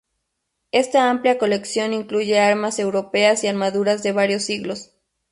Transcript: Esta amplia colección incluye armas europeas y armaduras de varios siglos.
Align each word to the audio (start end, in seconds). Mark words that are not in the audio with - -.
Esta 0.71 1.11
amplia 1.11 1.37
colección 1.37 1.93
incluye 1.93 2.39
armas 2.39 2.79
europeas 2.79 3.43
y 3.43 3.47
armaduras 3.47 4.01
de 4.01 4.11
varios 4.11 4.41
siglos. 4.43 4.95